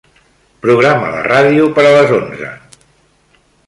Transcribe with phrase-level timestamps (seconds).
[0.63, 2.53] Programa la ràdio per a les onze.